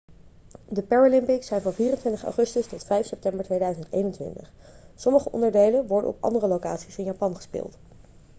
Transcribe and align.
de 0.69 0.83
paralympics 0.83 1.47
zijn 1.47 1.61
van 1.61 1.73
24 1.73 2.23
augustus 2.23 2.67
tot 2.67 2.83
5 2.85 3.05
september 3.05 3.45
2021 3.45 4.51
sommige 4.95 5.31
onderdelen 5.31 5.87
worden 5.87 6.09
op 6.09 6.23
andere 6.23 6.47
locaties 6.47 6.97
in 6.97 7.03
japan 7.03 7.35
gespeeld 7.35 7.77